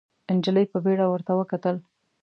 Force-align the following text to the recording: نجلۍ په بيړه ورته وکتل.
نجلۍ 0.35 0.65
په 0.71 0.77
بيړه 0.85 1.05
ورته 1.09 1.31
وکتل. 1.39 1.75